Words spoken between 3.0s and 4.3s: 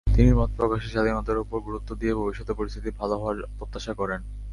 ভালো হওয়ার প্রত্যাশা করেন।